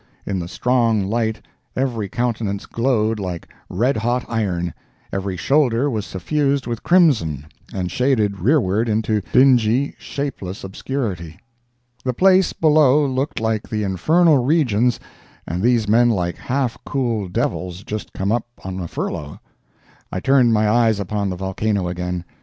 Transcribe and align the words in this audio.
In 0.25 0.39
the 0.39 0.47
strong 0.47 1.03
light 1.05 1.43
every 1.75 2.09
countenance 2.09 2.65
glowed 2.65 3.19
like 3.19 3.47
red 3.69 3.97
hot 3.97 4.25
iron, 4.27 4.73
every 5.13 5.37
shoulder 5.37 5.91
was 5.91 6.07
suffused 6.07 6.65
with 6.65 6.81
crimson 6.81 7.45
and 7.71 7.91
shaded 7.91 8.39
rearward 8.39 8.89
into 8.89 9.21
dingy, 9.31 9.93
shapeless 9.99 10.63
obscurity! 10.63 11.39
The 12.03 12.15
place 12.15 12.51
below 12.51 13.05
looked 13.05 13.39
like 13.39 13.69
the 13.69 13.83
infernal 13.83 14.39
regions 14.43 14.99
and 15.45 15.61
these 15.61 15.87
men 15.87 16.09
like 16.09 16.37
half 16.37 16.79
cooled 16.83 17.31
devils 17.31 17.83
just 17.83 18.11
come 18.11 18.31
up 18.31 18.47
on 18.63 18.79
a 18.79 18.87
furlough. 18.87 19.39
I 20.11 20.19
turned 20.19 20.51
my 20.51 20.67
eyes 20.67 20.99
upon 20.99 21.29
the 21.29 21.35
volcano 21.37 21.87
again. 21.87 22.25